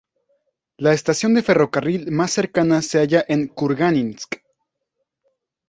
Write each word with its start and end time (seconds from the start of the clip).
La 0.79 0.93
estación 0.93 1.35
de 1.35 1.43
ferrocarril 1.43 2.09
más 2.11 2.31
cercana 2.31 2.81
se 2.81 2.97
halla 2.97 3.23
en 3.27 3.47
Kurgáninsk. 3.49 4.37